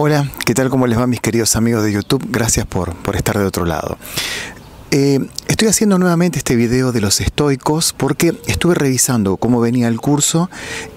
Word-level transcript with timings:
Hola, 0.00 0.30
¿qué 0.46 0.54
tal? 0.54 0.70
¿Cómo 0.70 0.86
les 0.86 0.96
va 0.96 1.08
mis 1.08 1.18
queridos 1.18 1.56
amigos 1.56 1.82
de 1.82 1.90
YouTube? 1.90 2.24
Gracias 2.30 2.64
por, 2.66 2.94
por 2.94 3.16
estar 3.16 3.36
de 3.36 3.44
otro 3.44 3.64
lado. 3.64 3.98
Eh, 4.90 5.20
estoy 5.48 5.68
haciendo 5.68 5.98
nuevamente 5.98 6.38
este 6.38 6.56
video 6.56 6.92
de 6.92 7.02
los 7.02 7.20
estoicos 7.20 7.92
porque 7.94 8.34
estuve 8.46 8.74
revisando 8.74 9.36
cómo 9.36 9.60
venía 9.60 9.86
el 9.86 10.00
curso 10.00 10.48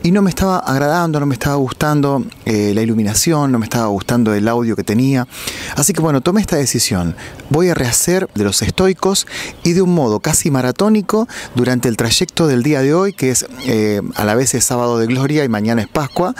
y 0.01 0.11
no 0.11 0.21
me 0.21 0.29
estaba 0.29 0.59
agradando, 0.59 1.19
no 1.19 1.25
me 1.25 1.33
estaba 1.33 1.55
gustando 1.55 2.23
eh, 2.45 2.71
la 2.73 2.83
iluminación, 2.83 3.51
no 3.51 3.59
me 3.59 3.65
estaba 3.65 3.87
gustando 3.87 4.33
el 4.33 4.47
audio 4.47 4.77
que 4.77 4.85
tenía. 4.85 5.27
Así 5.75 5.91
que 5.91 5.99
bueno, 5.99 6.21
tomé 6.21 6.39
esta 6.39 6.55
decisión. 6.55 7.17
Voy 7.49 7.67
a 7.67 7.73
rehacer 7.73 8.29
de 8.33 8.45
los 8.45 8.61
estoicos 8.61 9.27
y 9.63 9.73
de 9.73 9.81
un 9.81 9.93
modo 9.93 10.21
casi 10.21 10.51
maratónico 10.51 11.27
durante 11.55 11.89
el 11.89 11.97
trayecto 11.97 12.47
del 12.47 12.63
día 12.63 12.81
de 12.81 12.93
hoy, 12.93 13.11
que 13.11 13.31
es 13.31 13.45
eh, 13.65 14.01
a 14.15 14.23
la 14.23 14.35
vez 14.35 14.53
es 14.53 14.63
sábado 14.63 14.99
de 14.99 15.07
gloria 15.07 15.43
y 15.43 15.49
mañana 15.49 15.81
es 15.81 15.89
Pascua, 15.89 16.33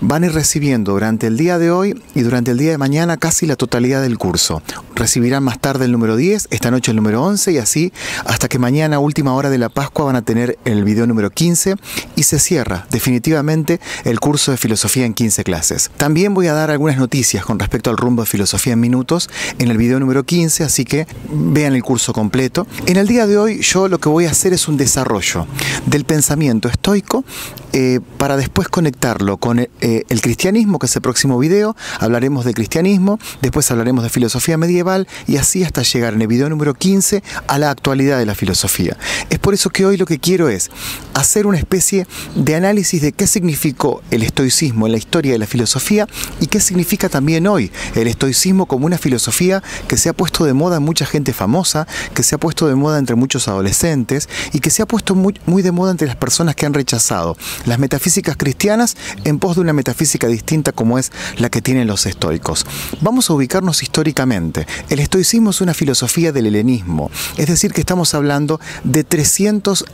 van 0.00 0.24
a 0.24 0.26
ir 0.26 0.32
recibiendo 0.32 0.92
durante 0.92 1.28
el 1.28 1.36
día 1.36 1.58
de 1.58 1.70
hoy 1.70 2.02
y 2.16 2.22
durante 2.22 2.50
el 2.50 2.58
día 2.58 2.72
de 2.72 2.78
mañana 2.78 3.16
casi 3.16 3.46
la 3.46 3.54
totalidad 3.54 4.02
del 4.02 4.18
curso. 4.18 4.60
Recibirán 4.96 5.44
más 5.44 5.60
tarde 5.60 5.84
el 5.84 5.92
número 5.92 6.16
10, 6.16 6.48
esta 6.50 6.72
noche 6.72 6.90
el 6.90 6.95
número 6.96 7.22
11 7.22 7.52
y 7.52 7.58
así 7.58 7.92
hasta 8.24 8.48
que 8.48 8.58
mañana, 8.58 8.98
última 8.98 9.34
hora 9.34 9.50
de 9.50 9.58
la 9.58 9.68
Pascua, 9.68 10.06
van 10.06 10.16
a 10.16 10.22
tener 10.22 10.58
el 10.64 10.84
video 10.84 11.06
número 11.06 11.30
15 11.30 11.76
y 12.16 12.22
se 12.22 12.38
cierra 12.38 12.86
definitivamente 12.90 13.80
el 14.04 14.20
curso 14.20 14.50
de 14.50 14.56
filosofía 14.56 15.06
en 15.06 15.14
15 15.14 15.44
clases. 15.44 15.90
También 15.96 16.34
voy 16.34 16.48
a 16.48 16.54
dar 16.54 16.70
algunas 16.70 16.96
noticias 16.96 17.44
con 17.44 17.58
respecto 17.58 17.90
al 17.90 17.96
rumbo 17.96 18.22
de 18.22 18.26
filosofía 18.26 18.72
en 18.72 18.80
minutos 18.80 19.30
en 19.58 19.70
el 19.70 19.76
video 19.76 20.00
número 20.00 20.24
15, 20.24 20.64
así 20.64 20.84
que 20.84 21.06
vean 21.30 21.74
el 21.74 21.82
curso 21.82 22.12
completo. 22.12 22.66
En 22.86 22.96
el 22.96 23.06
día 23.06 23.26
de 23.26 23.38
hoy 23.38 23.60
yo 23.60 23.88
lo 23.88 23.98
que 23.98 24.08
voy 24.08 24.26
a 24.26 24.30
hacer 24.30 24.52
es 24.52 24.68
un 24.68 24.76
desarrollo 24.76 25.46
del 25.86 26.04
pensamiento 26.04 26.68
estoico 26.68 27.24
eh, 27.72 28.00
para 28.16 28.36
después 28.36 28.68
conectarlo 28.68 29.36
con 29.36 29.60
eh, 29.60 29.68
el 29.80 30.20
cristianismo, 30.20 30.78
que 30.78 30.86
es 30.86 30.96
el 30.96 31.02
próximo 31.02 31.38
video. 31.38 31.76
Hablaremos 32.00 32.44
de 32.44 32.54
cristianismo, 32.54 33.18
después 33.42 33.70
hablaremos 33.70 34.02
de 34.02 34.10
filosofía 34.10 34.56
medieval 34.56 35.06
y 35.26 35.36
así 35.36 35.62
hasta 35.62 35.82
llegar 35.82 36.14
en 36.14 36.22
el 36.22 36.28
video 36.28 36.48
número 36.48 36.74
15 36.74 36.85
a 37.46 37.58
la 37.58 37.70
actualidad 37.70 38.18
de 38.18 38.26
la 38.26 38.34
filosofía. 38.34 38.96
Por 39.46 39.54
eso 39.54 39.70
que 39.70 39.86
hoy 39.86 39.96
lo 39.96 40.06
que 40.06 40.18
quiero 40.18 40.48
es 40.48 40.72
hacer 41.14 41.46
una 41.46 41.56
especie 41.56 42.08
de 42.34 42.56
análisis 42.56 43.00
de 43.00 43.12
qué 43.12 43.28
significó 43.28 44.02
el 44.10 44.24
estoicismo 44.24 44.86
en 44.86 44.92
la 44.92 44.98
historia 44.98 45.30
de 45.30 45.38
la 45.38 45.46
filosofía 45.46 46.08
y 46.40 46.48
qué 46.48 46.58
significa 46.58 47.08
también 47.08 47.46
hoy 47.46 47.70
el 47.94 48.08
estoicismo 48.08 48.66
como 48.66 48.86
una 48.86 48.98
filosofía 48.98 49.62
que 49.86 49.98
se 49.98 50.08
ha 50.08 50.14
puesto 50.14 50.46
de 50.46 50.52
moda 50.52 50.78
en 50.78 50.82
mucha 50.82 51.06
gente 51.06 51.32
famosa, 51.32 51.86
que 52.12 52.24
se 52.24 52.34
ha 52.34 52.38
puesto 52.38 52.66
de 52.66 52.74
moda 52.74 52.98
entre 52.98 53.14
muchos 53.14 53.46
adolescentes 53.46 54.28
y 54.52 54.58
que 54.58 54.70
se 54.70 54.82
ha 54.82 54.86
puesto 54.86 55.14
muy, 55.14 55.62
de 55.62 55.70
moda 55.70 55.92
entre 55.92 56.08
las 56.08 56.16
personas 56.16 56.56
que 56.56 56.66
han 56.66 56.74
rechazado 56.74 57.36
las 57.66 57.78
metafísicas 57.78 58.36
cristianas 58.36 58.96
en 59.22 59.38
pos 59.38 59.54
de 59.54 59.60
una 59.60 59.72
metafísica 59.72 60.26
distinta 60.26 60.72
como 60.72 60.98
es 60.98 61.12
la 61.38 61.50
que 61.50 61.62
tienen 61.62 61.86
los 61.86 62.04
estoicos. 62.06 62.66
Vamos 63.00 63.30
a 63.30 63.34
ubicarnos 63.34 63.84
históricamente. 63.84 64.66
El 64.88 64.98
estoicismo 64.98 65.50
es 65.50 65.60
una 65.60 65.72
filosofía 65.72 66.32
del 66.32 66.46
helenismo, 66.46 67.12
es 67.36 67.46
decir, 67.46 67.72
que 67.72 67.82
estamos 67.82 68.12
hablando 68.12 68.58
de 68.82 69.04
300 69.04 69.35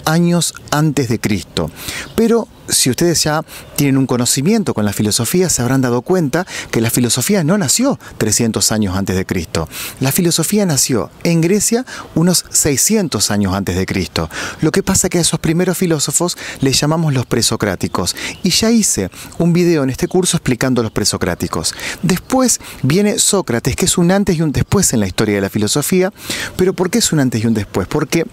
años 0.05 0.55
antes 0.71 1.09
de 1.09 1.19
Cristo. 1.19 1.71
Pero 2.15 2.49
si 2.69 2.91
ustedes 2.91 3.23
ya 3.23 3.43
tienen 3.77 3.99
un 3.99 4.07
conocimiento 4.07 4.73
con 4.73 4.85
la 4.85 4.93
filosofía, 4.93 5.49
se 5.49 5.63
habrán 5.63 5.81
dado 5.81 6.03
cuenta 6.03 6.47
que 6.71 6.81
la 6.81 6.91
filosofía 6.91 7.43
no 7.43 7.59
nació 7.59 7.99
300 8.19 8.73
años 8.73 8.97
antes 8.97 9.17
de 9.17 9.27
Cristo. 9.27 9.69
La 10.01 10.13
filosofía 10.13 10.65
nació 10.65 11.11
en 11.25 11.41
Grecia 11.41 11.85
unos 12.15 12.45
600 12.51 13.31
años 13.31 13.55
antes 13.55 13.77
de 13.77 13.85
Cristo. 13.85 14.31
Lo 14.61 14.71
que 14.71 14.83
pasa 14.83 15.09
que 15.09 15.19
a 15.19 15.21
esos 15.21 15.41
primeros 15.41 15.77
filósofos 15.77 16.37
les 16.61 16.81
llamamos 16.81 17.13
los 17.13 17.27
presocráticos. 17.27 18.15
Y 18.43 18.51
ya 18.51 18.71
hice 18.71 19.11
un 19.39 19.53
video 19.53 19.83
en 19.83 19.91
este 19.91 20.09
curso 20.09 20.37
explicando 20.37 20.83
los 20.83 20.93
presocráticos. 20.93 21.75
Después 22.03 22.61
viene 22.83 23.19
Sócrates, 23.19 23.77
que 23.77 23.87
es 23.87 23.99
un 23.99 24.11
antes 24.13 24.37
y 24.37 24.43
un 24.43 24.53
después 24.53 24.93
en 24.93 25.01
la 25.01 25.07
historia 25.07 25.35
de 25.35 25.41
la 25.41 25.51
filosofía. 25.51 26.13
Pero 26.57 26.75
¿por 26.75 26.91
qué 26.91 26.99
es 26.99 27.13
un 27.13 27.21
antes 27.21 27.43
y 27.43 27.47
un 27.47 27.55
después? 27.55 27.89
Porque 27.89 28.25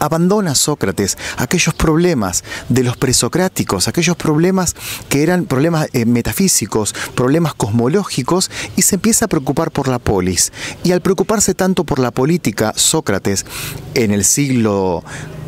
abandona 0.00 0.54
Sócrates 0.54 1.18
aquellos 1.36 1.74
problemas 1.74 2.44
de 2.68 2.82
los 2.82 2.96
presocráticos, 2.96 3.88
aquellos 3.88 4.16
problemas 4.16 4.74
que 5.08 5.22
eran 5.22 5.44
problemas 5.44 5.88
eh, 5.92 6.04
metafísicos, 6.04 6.94
problemas 7.14 7.54
cosmológicos, 7.54 8.50
y 8.76 8.82
se 8.82 8.96
empieza 8.96 9.26
a 9.26 9.28
preocupar 9.28 9.70
por 9.70 9.88
la 9.88 9.98
polis. 9.98 10.52
Y 10.84 10.92
al 10.92 11.00
preocuparse 11.00 11.54
tanto 11.54 11.84
por 11.84 11.98
la 11.98 12.10
política, 12.10 12.72
Sócrates, 12.76 13.46
en 13.94 14.10
el 14.10 14.24
siglo 14.24 15.02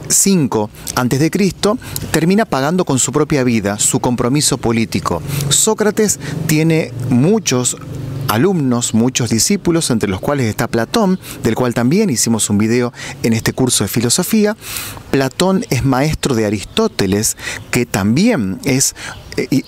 5 0.09 0.71
antes 0.95 1.21
de 1.21 1.31
Cristo, 1.31 1.79
termina 2.11 2.45
pagando 2.45 2.85
con 2.85 2.99
su 2.99 3.13
propia 3.13 3.45
vida 3.45 3.79
su 3.79 4.01
compromiso 4.01 4.59
político. 4.59 5.23
Sócrates 5.51 6.19
tiene 6.47 6.93
muchos 7.11 7.77
alumnos, 8.29 8.95
muchos 8.95 9.31
discípulos, 9.31 9.91
entre 9.91 10.09
los 10.09 10.21
cuales 10.21 10.47
está 10.47 10.69
Platón, 10.69 11.19
del 11.43 11.55
cual 11.55 11.75
también 11.75 12.11
hicimos 12.11 12.51
un 12.51 12.59
video 12.59 12.93
en 13.23 13.33
este 13.33 13.53
curso 13.53 13.85
de 13.85 13.89
filosofía. 13.89 14.57
Platón 15.11 15.65
es 15.71 15.85
maestro 15.85 16.35
de 16.35 16.47
Aristóteles, 16.47 17.37
que 17.71 17.87
también 17.87 18.59
es 18.65 18.95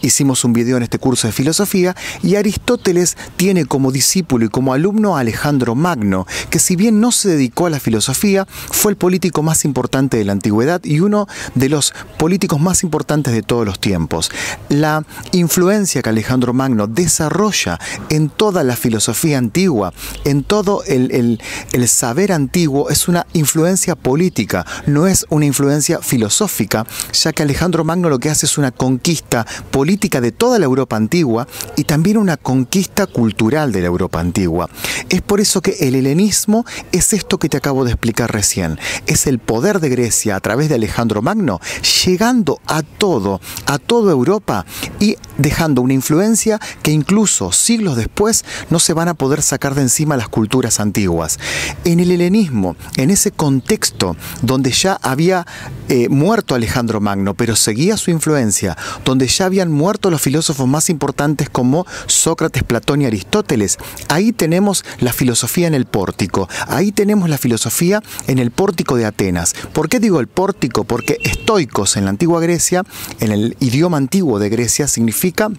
hicimos 0.03 0.45
un 0.45 0.53
video 0.53 0.77
en 0.77 0.83
este 0.83 0.99
curso 0.99 1.27
de 1.27 1.33
filosofía, 1.33 1.95
y 2.23 2.37
Aristóteles 2.37 3.17
tiene 3.37 3.67
como 3.67 3.93
discípulo 3.93 4.45
y 4.47 4.49
como 4.49 4.73
alumno 4.73 5.17
a 5.17 5.21
Alejandro 5.21 5.75
Magno, 5.75 6.27
que 6.51 6.59
si 6.59 6.77
bien 6.77 7.01
no 7.01 7.13
se 7.13 7.29
dedicó 7.31 7.67
a 7.67 7.71
la 7.71 7.81
filosofía, 7.81 8.47
fue 8.49 8.93
el 8.93 8.97
político 8.97 9.43
más 9.43 9.65
importante 9.65 10.17
de 10.17 10.25
la 10.25 10.33
antigüedad 10.33 10.83
y 10.85 11.01
uno 11.01 11.27
de 11.55 11.69
los 11.69 11.93
políticos 12.19 12.61
más 12.61 12.83
importantes 12.83 13.33
de 13.33 13.43
todos 13.43 13.67
los 13.67 13.79
tiempos. 13.79 14.31
La 14.69 15.05
influencia 15.33 16.03
que 16.03 16.09
Alejandro 16.09 16.53
Magno 16.53 16.87
desarrolla 16.87 17.79
en 18.09 18.31
toda 18.31 18.65
la 18.65 18.77
filosofía 18.77 19.39
antigua, 19.39 19.93
en 20.25 20.43
todo 20.43 20.83
el, 20.85 21.41
el 21.73 21.89
saber 21.89 22.33
antiguo, 22.33 22.91
es 22.91 23.09
una 23.09 23.27
influencia 23.33 23.95
política, 23.95 24.67
no 24.87 25.07
es 25.07 25.27
una 25.31 25.47
influencia 25.47 26.01
filosófica, 26.01 26.87
ya 27.13 27.33
que 27.33 27.43
Alejandro 27.43 27.85
Magno 27.85 28.09
lo 28.09 28.19
que 28.19 28.31
hace 28.31 28.47
es 28.47 28.59
una 28.59 28.71
conquista 28.71 29.47
política 29.71 30.21
de 30.21 30.33
toda 30.33 30.59
la 30.59 30.67
Europa 30.67 30.97
antigua 30.97 31.47
y 31.77 31.85
también 31.85 32.17
una 32.17 32.37
conquista 32.37 33.07
cultural 33.07 33.73
de 33.73 33.81
la 33.81 33.87
Europa 33.87 34.21
antigua. 34.21 34.69
Es 35.09 35.23
por 35.23 35.41
eso 35.41 35.61
que 35.61 35.77
el 35.81 35.95
helenismo 35.95 36.65
es 36.93 37.13
esto 37.13 37.39
que 37.39 37.49
te 37.49 37.57
acabo 37.57 37.85
de 37.85 37.93
explicar 37.93 38.33
recién. 38.33 38.79
Es 39.07 39.27
el 39.27 39.39
poder 39.39 39.81
de 39.81 39.89
Grecia 39.89 40.37
a 40.37 40.41
través 40.41 40.69
de 40.69 40.77
Alejandro 40.77 41.23
Magno 41.23 41.61
llegando 42.05 42.61
a 42.67 42.83
todo, 42.83 43.41
a 43.67 43.79
toda 43.79 44.13
Europa 44.13 44.65
y 44.99 45.17
dejando 45.39 45.83
una 45.83 45.95
influencia 45.95 46.61
que 46.83 46.91
incluso 46.91 47.53
siglos 47.53 47.97
después 47.97 48.45
no 48.71 48.79
se 48.79 48.93
van 48.93 49.09
a 49.09 49.15
poder 49.15 49.43
sacar 49.43 49.75
de 49.75 49.83
encima 49.83 50.17
las 50.17 50.29
culturas 50.29 50.81
antiguas. 50.81 51.39
En 51.85 52.01
el 52.01 52.11
helenismo, 52.11 52.77
en 52.97 53.11
ese 53.11 53.31
contexto 53.31 54.17
donde 54.43 54.71
ya 54.71 54.99
había 55.03 55.47
eh, 55.89 56.09
muerto 56.09 56.55
Alejandro 56.55 57.01
Magno, 57.01 57.35
pero 57.35 57.57
seguía 57.57 57.97
su 57.97 58.11
influencia, 58.11 58.77
donde 59.05 59.27
ya 59.27 59.40
habían 59.47 59.71
muerto 59.71 60.11
los 60.11 60.21
filósofos 60.21 60.67
más 60.67 60.91
importantes 60.91 61.49
como 61.51 61.87
Sócrates, 62.07 62.63
Platón 62.63 63.03
y 63.03 63.07
Aristóteles. 63.07 63.79
Ahí 64.09 64.33
tenemos 64.33 64.85
la 65.01 65.13
filosofía 65.13 65.67
en 65.67 65.75
el 65.75 65.87
pórtico, 65.87 66.49
ahí 66.67 66.93
tenemos 66.93 67.29
la 67.29 67.39
filosofía 67.39 68.03
en 68.27 68.39
el 68.39 68.51
pórtico 68.51 68.97
de 68.97 69.07
Atenas. 69.07 69.55
¿Por 69.73 69.89
qué 69.89 70.01
digo 70.01 70.21
el 70.21 70.29
pórtico? 70.29 70.85
Porque 70.85 71.19
estoicos 71.23 71.97
en 71.97 72.05
la 72.05 72.11
antigua 72.11 72.41
Grecia, 72.41 72.85
en 73.21 73.33
el 73.33 73.57
idioma 73.61 73.97
antiguo 73.97 74.39
de 74.39 74.49
Grecia, 74.49 74.89
significa 74.89 75.51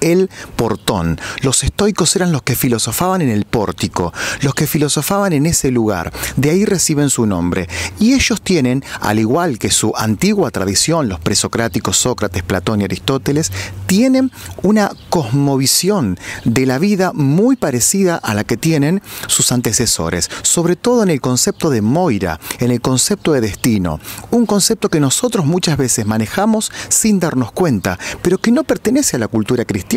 el 0.00 0.30
portón. 0.56 1.20
Los 1.42 1.64
estoicos 1.64 2.14
eran 2.16 2.32
los 2.32 2.42
que 2.42 2.54
filosofaban 2.54 3.22
en 3.22 3.30
el 3.30 3.44
pórtico, 3.44 4.12
los 4.42 4.54
que 4.54 4.66
filosofaban 4.66 5.32
en 5.32 5.46
ese 5.46 5.70
lugar. 5.70 6.12
De 6.36 6.50
ahí 6.50 6.64
reciben 6.64 7.10
su 7.10 7.26
nombre. 7.26 7.68
Y 7.98 8.14
ellos 8.14 8.42
tienen, 8.42 8.84
al 9.00 9.18
igual 9.18 9.58
que 9.58 9.70
su 9.70 9.92
antigua 9.96 10.50
tradición, 10.50 11.08
los 11.08 11.20
presocráticos 11.20 11.96
Sócrates, 11.96 12.42
Platón 12.42 12.80
y 12.80 12.84
Aristóteles, 12.84 13.50
tienen 13.86 14.30
una 14.62 14.92
cosmovisión 15.08 16.18
de 16.44 16.66
la 16.66 16.78
vida 16.78 17.12
muy 17.12 17.56
parecida 17.56 18.16
a 18.16 18.34
la 18.34 18.44
que 18.44 18.56
tienen 18.56 19.02
sus 19.26 19.50
antecesores, 19.52 20.30
sobre 20.42 20.76
todo 20.76 21.02
en 21.02 21.10
el 21.10 21.20
concepto 21.20 21.70
de 21.70 21.82
Moira, 21.82 22.38
en 22.60 22.70
el 22.70 22.80
concepto 22.80 23.32
de 23.32 23.40
destino, 23.40 24.00
un 24.30 24.46
concepto 24.46 24.88
que 24.88 25.00
nosotros 25.00 25.44
muchas 25.44 25.76
veces 25.76 26.06
manejamos 26.06 26.70
sin 26.88 27.18
darnos 27.18 27.52
cuenta, 27.52 27.98
pero 28.22 28.38
que 28.38 28.52
no 28.52 28.64
pertenece 28.64 29.16
a 29.16 29.18
la 29.18 29.28
cultura 29.28 29.64
cristiana 29.64 29.87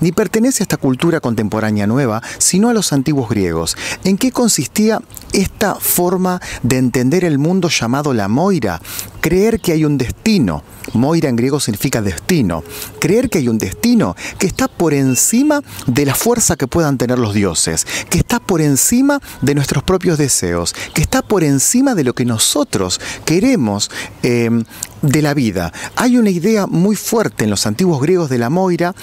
ni 0.00 0.12
pertenece 0.12 0.62
a 0.62 0.64
esta 0.64 0.76
cultura 0.76 1.20
contemporánea 1.20 1.86
nueva, 1.86 2.22
sino 2.38 2.68
a 2.68 2.74
los 2.74 2.92
antiguos 2.92 3.28
griegos. 3.28 3.76
¿En 4.04 4.18
qué 4.18 4.32
consistía 4.32 5.00
esta 5.32 5.76
forma 5.76 6.40
de 6.62 6.78
entender 6.78 7.24
el 7.24 7.38
mundo 7.38 7.68
llamado 7.68 8.14
la 8.14 8.28
moira? 8.28 8.80
Creer 9.20 9.60
que 9.60 9.72
hay 9.72 9.84
un 9.84 9.98
destino. 9.98 10.62
Moira 10.94 11.28
en 11.28 11.36
griego 11.36 11.60
significa 11.60 12.00
destino. 12.00 12.64
Creer 13.00 13.28
que 13.28 13.38
hay 13.38 13.48
un 13.48 13.58
destino 13.58 14.16
que 14.38 14.46
está 14.46 14.68
por 14.68 14.94
encima 14.94 15.60
de 15.86 16.06
la 16.06 16.14
fuerza 16.14 16.56
que 16.56 16.66
puedan 16.66 16.98
tener 16.98 17.18
los 17.18 17.34
dioses, 17.34 17.86
que 18.08 18.18
está 18.18 18.40
por 18.40 18.60
encima 18.60 19.20
de 19.42 19.54
nuestros 19.54 19.82
propios 19.82 20.18
deseos, 20.18 20.74
que 20.94 21.02
está 21.02 21.22
por 21.22 21.44
encima 21.44 21.94
de 21.94 22.04
lo 22.04 22.14
que 22.14 22.24
nosotros 22.24 23.00
queremos 23.24 23.90
eh, 24.22 24.50
de 25.02 25.22
la 25.22 25.34
vida. 25.34 25.72
Hay 25.96 26.16
una 26.16 26.30
idea 26.30 26.66
muy 26.66 26.96
fuerte 26.96 27.44
en 27.44 27.50
los 27.50 27.66
antiguos 27.66 28.00
griegos 28.00 28.30
de 28.30 28.38
la 28.38 28.50
Moira 28.50 28.94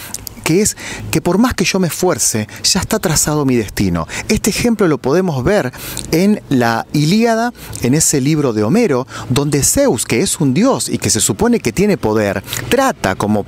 que 0.45 0.61
es 0.61 0.77
que 1.11 1.21
por 1.21 1.39
más 1.39 1.55
que 1.55 1.65
yo 1.65 1.79
me 1.79 1.87
esfuerce, 1.87 2.47
ya 2.63 2.79
está 2.79 2.99
trazado 2.99 3.45
mi 3.45 3.55
destino. 3.55 4.07
Este 4.29 4.51
ejemplo 4.51 4.87
lo 4.87 4.99
podemos 4.99 5.43
ver 5.43 5.73
en 6.11 6.41
la 6.49 6.85
Ilíada, 6.93 7.51
en 7.81 7.95
ese 7.95 8.21
libro 8.21 8.53
de 8.53 8.63
Homero, 8.63 9.07
donde 9.29 9.63
Zeus, 9.63 10.05
que 10.05 10.21
es 10.21 10.39
un 10.39 10.53
dios 10.53 10.87
y 10.87 10.99
que 10.99 11.09
se 11.09 11.19
supone 11.19 11.59
que 11.59 11.73
tiene 11.73 11.97
poder, 11.97 12.43
trata 12.69 13.15
como, 13.15 13.45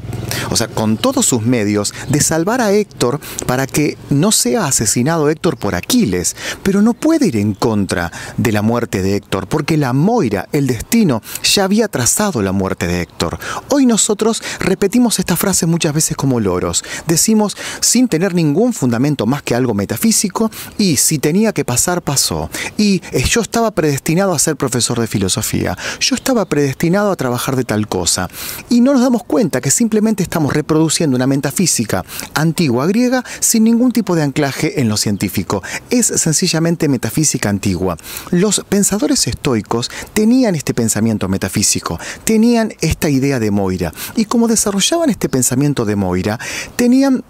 o 0.50 0.56
sea, 0.58 0.68
con 0.68 0.98
todos 0.98 1.26
sus 1.26 1.44
medios 1.44 1.94
de 2.10 2.20
salvar 2.20 2.62
a 2.62 2.72
Héctor 2.72 3.20
para 3.46 3.68
que 3.68 3.96
no 4.10 4.32
sea 4.32 4.66
asesinado 4.66 5.30
Héctor 5.30 5.58
por 5.58 5.76
Aquiles, 5.76 6.36
pero 6.64 6.82
no 6.82 6.96
puede 6.96 7.28
ir 7.28 7.38
en 7.38 7.54
contra 7.54 8.12
de 8.38 8.52
la 8.52 8.64
muerte 8.64 9.04
de 9.04 9.18
Héctor, 9.18 9.48
porque 9.48 9.78
la 9.78 9.94
Moira, 9.94 10.50
el 10.52 10.66
destino, 10.66 11.22
ya 11.44 11.66
había 11.66 11.90
trazado 11.90 12.42
la 12.42 12.54
muerte 12.54 12.88
de 12.88 13.02
Héctor. 13.02 13.38
Hoy 13.70 13.86
nosotros 13.86 14.42
repetimos 14.60 15.20
esta 15.20 15.36
frase 15.36 15.68
muchas 15.68 15.94
veces 15.94 16.18
como 16.18 16.40
loros. 16.40 16.84
Decimos 17.06 17.58
sin 17.82 18.08
tener 18.08 18.34
ningún 18.34 18.74
fundamento 18.74 19.26
más 19.26 19.42
que 19.44 19.56
algo 19.56 19.74
metafísico 19.74 20.52
y 20.78 20.98
si 20.98 21.20
tenía 21.20 21.54
que 21.54 21.66
pasar, 21.66 22.02
pasó. 22.02 22.50
Y 22.78 23.02
eh, 23.12 23.24
yo 23.24 23.42
estaba 23.42 23.72
predestinado 23.72 24.34
a 24.34 24.40
ser 24.40 24.56
profesor 24.56 25.00
de 25.00 25.08
filosofía. 25.08 25.78
Yo 26.00 26.16
estaba 26.16 26.46
predestinado 26.46 27.12
a 27.12 27.16
trabajar 27.16 27.56
de 27.56 27.64
tal 27.64 27.88
cosa. 27.88 28.30
Y 28.70 28.82
no 28.82 28.94
nos 28.94 29.02
damos 29.02 29.24
cuenta 29.24 29.62
que 29.62 29.72
simplemente 29.72 30.24
estamos 30.24 30.54
reproduciendo 30.54 31.16
una 31.16 31.28
metafísica 31.28 32.04
antigua 32.34 32.88
griega 32.88 33.24
sin 33.40 33.64
ningún 33.64 33.92
tipo 33.92 34.16
de 34.16 34.24
anclaje 34.24 34.82
en 34.82 34.90
lo 34.90 34.98
científico. 34.98 35.64
Es 35.90 36.08
sencillamente 36.08 36.88
metafísica 36.88 37.50
antigua. 37.50 37.98
Los 38.32 38.64
pensadores 38.68 39.28
estoicos 39.28 39.90
tenían 40.14 40.56
este 40.56 40.74
pensamiento 40.74 41.28
metafísico, 41.28 42.00
tenían 42.24 42.74
esta 42.82 43.10
idea 43.10 43.40
de 43.40 43.52
Moira. 43.52 43.94
Y 44.16 44.26
como 44.26 44.48
desarrollaban 44.48 45.10
este 45.10 45.30
pensamiento 45.30 45.86
de 45.86 45.96
Moira, 45.96 46.40
tenían 46.78 47.24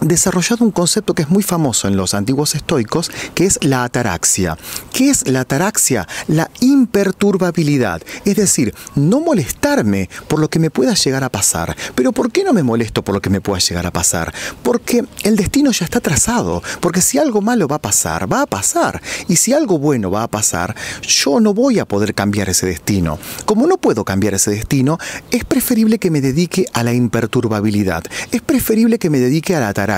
desarrollado 0.00 0.64
un 0.64 0.70
concepto 0.70 1.14
que 1.14 1.22
es 1.22 1.28
muy 1.28 1.42
famoso 1.42 1.88
en 1.88 1.96
los 1.96 2.14
antiguos 2.14 2.54
estoicos, 2.54 3.10
que 3.34 3.44
es 3.44 3.58
la 3.62 3.84
ataraxia. 3.84 4.56
¿Qué 4.92 5.10
es 5.10 5.28
la 5.28 5.40
ataraxia? 5.40 6.08
La 6.26 6.50
imperturbabilidad, 6.60 8.02
es 8.24 8.36
decir, 8.36 8.74
no 8.94 9.20
molestarme 9.20 10.08
por 10.28 10.40
lo 10.40 10.48
que 10.48 10.58
me 10.58 10.70
pueda 10.70 10.94
llegar 10.94 11.24
a 11.24 11.28
pasar. 11.28 11.76
Pero 11.94 12.12
¿por 12.12 12.32
qué 12.32 12.44
no 12.44 12.52
me 12.52 12.62
molesto 12.62 13.02
por 13.02 13.14
lo 13.14 13.20
que 13.20 13.30
me 13.30 13.40
pueda 13.40 13.60
llegar 13.60 13.86
a 13.86 13.92
pasar? 13.92 14.32
Porque 14.62 15.04
el 15.22 15.36
destino 15.36 15.70
ya 15.72 15.84
está 15.84 16.00
trazado, 16.00 16.62
porque 16.80 17.02
si 17.02 17.18
algo 17.18 17.40
malo 17.40 17.68
va 17.68 17.76
a 17.76 17.82
pasar, 17.82 18.32
va 18.32 18.42
a 18.42 18.46
pasar. 18.46 19.02
Y 19.28 19.36
si 19.36 19.52
algo 19.52 19.78
bueno 19.78 20.10
va 20.10 20.22
a 20.22 20.28
pasar, 20.28 20.74
yo 21.02 21.40
no 21.40 21.54
voy 21.54 21.78
a 21.78 21.84
poder 21.84 22.14
cambiar 22.14 22.48
ese 22.48 22.66
destino. 22.66 23.18
Como 23.44 23.66
no 23.66 23.76
puedo 23.76 24.04
cambiar 24.04 24.34
ese 24.34 24.50
destino, 24.50 24.98
es 25.30 25.44
preferible 25.44 25.98
que 25.98 26.10
me 26.10 26.20
dedique 26.20 26.66
a 26.72 26.82
la 26.82 26.92
imperturbabilidad. 26.92 28.04
Es 28.32 28.42
preferible 28.42 28.98
que 28.98 29.10
me 29.10 29.18
dedique 29.18 29.54
a 29.54 29.60
la 29.60 29.68
ataraxia 29.68 29.89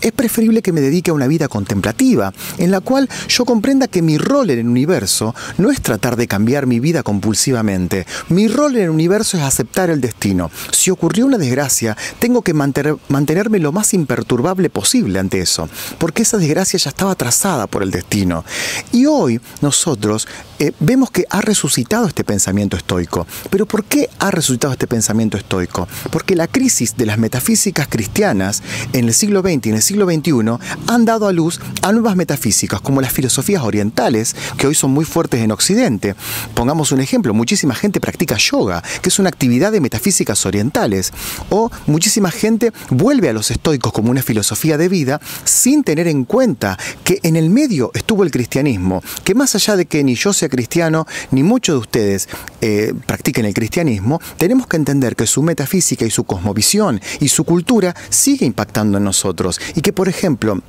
es 0.00 0.12
preferible 0.12 0.62
que 0.62 0.72
me 0.72 0.80
dedique 0.80 1.10
a 1.10 1.14
una 1.14 1.26
vida 1.26 1.48
contemplativa, 1.48 2.32
en 2.58 2.70
la 2.70 2.80
cual 2.80 3.08
yo 3.28 3.44
comprenda 3.44 3.86
que 3.86 4.02
mi 4.02 4.18
rol 4.18 4.50
en 4.50 4.58
el 4.60 4.68
universo 4.68 5.34
no 5.58 5.70
es 5.70 5.80
tratar 5.80 6.16
de 6.16 6.26
cambiar 6.26 6.66
mi 6.66 6.80
vida 6.80 7.02
compulsivamente. 7.02 8.06
Mi 8.28 8.48
rol 8.48 8.76
en 8.76 8.82
el 8.82 8.90
universo 8.90 9.36
es 9.36 9.42
aceptar 9.42 9.90
el 9.90 10.00
destino. 10.00 10.50
Si 10.72 10.90
ocurrió 10.90 11.26
una 11.26 11.38
desgracia, 11.38 11.96
tengo 12.18 12.42
que 12.42 12.54
mantenerme 12.54 13.58
lo 13.58 13.72
más 13.72 13.94
imperturbable 13.94 14.70
posible 14.70 15.18
ante 15.18 15.40
eso, 15.40 15.68
porque 15.98 16.22
esa 16.22 16.38
desgracia 16.38 16.78
ya 16.78 16.90
estaba 16.90 17.14
trazada 17.14 17.66
por 17.66 17.82
el 17.82 17.90
destino. 17.90 18.44
Y 18.92 19.06
hoy 19.06 19.40
nosotros 19.60 20.26
eh, 20.58 20.72
vemos 20.80 21.10
que 21.10 21.24
ha 21.30 21.40
resucitado 21.40 22.06
este 22.06 22.24
pensamiento 22.24 22.76
estoico. 22.76 23.26
Pero 23.48 23.66
¿por 23.66 23.84
qué 23.84 24.08
ha 24.18 24.30
resucitado 24.30 24.72
este 24.72 24.86
pensamiento 24.86 25.36
estoico? 25.36 25.88
Porque 26.10 26.36
la 26.36 26.48
crisis 26.48 26.96
de 26.96 27.06
las 27.06 27.18
metafísicas 27.18 27.88
cristianas 27.88 28.62
en 28.92 29.06
el 29.06 29.14
siglo 29.20 29.42
XX 29.42 29.66
y 29.66 29.68
en 29.68 29.74
el 29.74 29.82
siglo 29.82 30.06
XXI 30.06 30.30
han 30.86 31.04
dado 31.04 31.28
a 31.28 31.32
luz 31.32 31.60
a 31.82 31.92
nuevas 31.92 32.16
metafísicas, 32.16 32.80
como 32.80 33.02
las 33.02 33.12
filosofías 33.12 33.62
orientales, 33.62 34.34
que 34.56 34.66
hoy 34.66 34.74
son 34.74 34.92
muy 34.92 35.04
fuertes 35.04 35.40
en 35.40 35.52
Occidente. 35.52 36.14
Pongamos 36.54 36.90
un 36.90 37.00
ejemplo, 37.00 37.34
muchísima 37.34 37.74
gente 37.74 38.00
practica 38.00 38.36
yoga, 38.38 38.82
que 39.02 39.10
es 39.10 39.18
una 39.18 39.28
actividad 39.28 39.72
de 39.72 39.80
metafísicas 39.80 40.46
orientales, 40.46 41.12
o 41.50 41.70
muchísima 41.86 42.30
gente 42.30 42.72
vuelve 42.88 43.28
a 43.28 43.34
los 43.34 43.50
estoicos 43.50 43.92
como 43.92 44.10
una 44.10 44.22
filosofía 44.22 44.78
de 44.78 44.88
vida 44.88 45.20
sin 45.44 45.84
tener 45.84 46.08
en 46.08 46.24
cuenta 46.24 46.78
que 47.04 47.20
en 47.22 47.36
el 47.36 47.50
medio 47.50 47.90
estuvo 47.92 48.24
el 48.24 48.30
cristianismo, 48.30 49.02
que 49.22 49.34
más 49.34 49.54
allá 49.54 49.76
de 49.76 49.84
que 49.84 50.02
ni 50.02 50.14
yo 50.14 50.32
sea 50.32 50.48
cristiano, 50.48 51.06
ni 51.30 51.42
muchos 51.42 51.74
de 51.74 51.78
ustedes 51.80 52.28
eh, 52.62 52.94
practiquen 53.04 53.44
el 53.44 53.52
cristianismo, 53.52 54.18
tenemos 54.38 54.66
que 54.66 54.78
entender 54.78 55.14
que 55.14 55.26
su 55.26 55.42
metafísica 55.42 56.06
y 56.06 56.10
su 56.10 56.24
cosmovisión 56.24 57.00
y 57.20 57.28
su 57.28 57.44
cultura 57.44 57.94
sigue 58.08 58.46
impactando 58.46 58.96
en 58.96 59.09
nosotros. 59.10 59.60
Y 59.74 59.80
que, 59.80 59.92
por 59.92 60.08
ejemplo, 60.08 60.60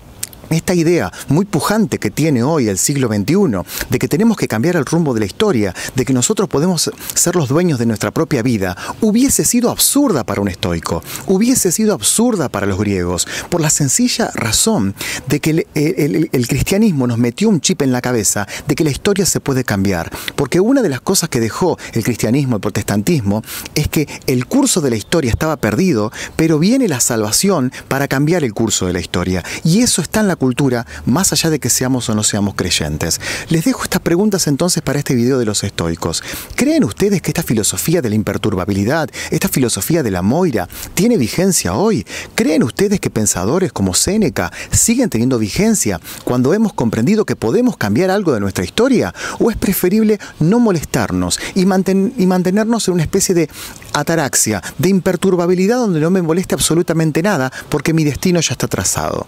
esta 0.54 0.74
idea 0.74 1.12
muy 1.28 1.46
pujante 1.46 2.00
que 2.00 2.12
tiene 2.12 2.44
hoy 2.44 2.68
el 2.68 2.78
siglo 2.78 3.08
XXI, 3.08 3.64
de 3.90 4.00
que 4.00 4.08
tenemos 4.08 4.38
que 4.38 4.48
cambiar 4.48 4.76
el 4.76 4.86
rumbo 4.86 5.14
de 5.14 5.22
la 5.22 5.26
historia, 5.26 5.74
de 5.96 6.06
que 6.06 6.14
nosotros 6.14 6.50
podemos 6.50 6.92
ser 7.14 7.36
los 7.36 7.50
dueños 7.50 7.80
de 7.80 7.86
nuestra 7.86 8.12
propia 8.12 8.42
vida, 8.42 8.76
hubiese 9.02 9.46
sido 9.46 9.70
absurda 9.70 10.24
para 10.24 10.42
un 10.42 10.48
estoico, 10.48 11.04
hubiese 11.28 11.72
sido 11.72 11.94
absurda 11.94 12.50
para 12.50 12.66
los 12.66 12.78
griegos, 12.78 13.28
por 13.50 13.62
la 13.62 13.70
sencilla 13.70 14.32
razón 14.34 14.96
de 15.28 15.40
que 15.40 15.68
el, 15.74 16.48
cristianismo 16.48 17.08
nos 17.08 17.18
metió 17.18 17.50
un 17.50 17.62
chip 17.62 17.82
en 17.82 17.92
la 17.92 18.02
cabeza 18.02 18.48
de 18.68 18.76
que 18.76 18.84
la 18.84 18.92
historia 18.92 19.26
se 19.26 19.40
puede 19.40 19.64
cambiar. 19.64 20.12
Porque 20.36 20.60
una 20.60 20.82
de 20.82 20.90
las 20.90 21.02
cosas 21.02 21.30
que 21.30 21.40
dejó 21.40 21.78
el 21.94 22.04
cristianismo, 22.04 22.56
el 22.56 22.62
protestantismo, 22.62 23.44
es 23.76 23.88
que 23.88 24.08
el 24.28 24.46
curso 24.46 24.82
de 24.82 24.90
la 24.90 24.96
historia 24.96 25.32
estaba 25.32 25.58
perdido, 25.58 26.12
pero 26.36 26.60
viene 26.60 26.88
la 26.88 27.00
salvación 27.00 27.72
para 27.88 28.08
cambiar 28.08 28.44
el 28.44 28.54
curso 28.54 28.88
de 28.88 28.94
la 28.94 29.00
historia. 29.00 29.44
Y 29.64 29.82
eso 29.82 30.02
está 30.02 30.20
en 30.20 30.28
la 30.28 30.36
cultura, 30.42 30.88
más 31.06 31.32
allá 31.34 31.52
de 31.52 31.60
que 31.60 31.70
seamos 31.70 32.10
o 32.10 32.16
no 32.16 32.24
seamos 32.24 32.56
creyentes. 32.56 33.22
Les 33.50 33.64
dejo 33.64 33.84
estas 33.84 34.02
preguntas 34.02 34.48
entonces 34.48 34.82
para 34.82 34.98
este 34.98 35.14
video 35.14 35.38
de 35.38 35.46
los 35.46 35.64
estoicos. 35.64 36.24
¿Creen 36.56 36.84
ustedes 36.84 37.22
que 37.22 37.30
esta 37.30 37.44
filosofía 37.44 38.02
de 38.02 38.10
la 38.10 38.16
imperturbabilidad, 38.16 39.08
esta 39.30 39.50
filosofía 39.50 40.02
de 40.02 40.10
la 40.10 40.24
moira, 40.24 40.68
tiene 40.96 41.18
vigencia 41.18 41.76
hoy? 41.76 42.08
¿Creen 42.34 42.64
ustedes 42.64 43.00
que 43.00 43.12
pensadores 43.12 43.72
como 43.72 43.94
Séneca 43.94 44.52
siguen 44.72 45.12
teniendo 45.12 45.38
vigencia 45.38 46.02
cuando 46.24 46.56
hemos 46.56 46.74
comprendido 46.74 47.24
que 47.24 47.36
podemos 47.36 47.78
cambiar 47.78 48.10
algo 48.10 48.34
de 48.34 48.40
nuestra 48.40 48.64
historia? 48.64 49.14
¿O 49.38 49.52
es 49.52 49.58
preferible 49.58 50.20
no 50.40 50.60
molestarnos 50.60 51.40
y, 51.54 51.62
y 51.62 52.26
mantenernos 52.26 52.88
en 52.88 52.96
una 52.96 53.04
especie 53.04 53.36
de 53.36 53.48
ataraxia, 53.94 54.64
de 54.80 54.90
imperturbabilidad 54.90 55.78
donde 55.78 56.00
no 56.00 56.10
me 56.10 56.24
moleste 56.24 56.56
absolutamente 56.56 57.22
nada 57.22 57.52
porque 57.70 57.94
mi 57.94 58.04
destino 58.04 58.40
ya 58.40 58.54
está 58.54 58.68
trazado? 58.68 59.28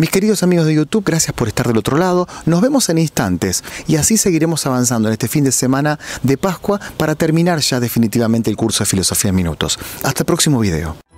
Mis 0.00 0.10
amigos 0.42 0.66
de 0.66 0.74
YouTube, 0.74 1.04
gracias 1.04 1.34
por 1.34 1.48
estar 1.48 1.66
del 1.66 1.78
otro 1.78 1.96
lado. 1.96 2.28
Nos 2.46 2.60
vemos 2.60 2.88
en 2.88 2.98
instantes 2.98 3.64
y 3.86 3.96
así 3.96 4.16
seguiremos 4.16 4.66
avanzando 4.66 5.08
en 5.08 5.12
este 5.12 5.28
fin 5.28 5.44
de 5.44 5.52
semana 5.52 5.98
de 6.22 6.36
Pascua 6.36 6.80
para 6.96 7.14
terminar 7.14 7.60
ya 7.60 7.80
definitivamente 7.80 8.50
el 8.50 8.56
curso 8.56 8.84
de 8.84 8.86
Filosofía 8.86 9.30
en 9.30 9.36
Minutos. 9.36 9.78
Hasta 10.02 10.22
el 10.22 10.26
próximo 10.26 10.60
video. 10.60 11.09